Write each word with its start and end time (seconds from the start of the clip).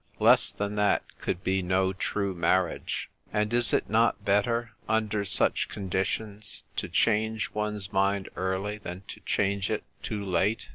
Less 0.17 0.49
than 0.51 0.77
that 0.77 1.03
could 1.19 1.43
be 1.43 1.61
no 1.61 1.93
true 1.93 2.33
marriage. 2.33 3.07
And" 3.31 3.53
is 3.53 3.71
it 3.71 3.87
not 3.87 4.25
better, 4.25 4.71
under 4.89 5.23
such 5.23 5.69
conditions, 5.69 6.63
to 6.77 6.89
change 6.89 7.51
one's 7.53 7.93
mind 7.93 8.27
early 8.35 8.79
than 8.79 9.03
to 9.09 9.19
change 9.19 9.69
it 9.69 9.83
too 10.01 10.25
late 10.25 10.69